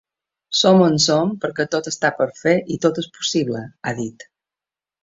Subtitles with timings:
[0.59, 4.31] “Som on som perquè tot està per fer i tot és possible”, ha dit.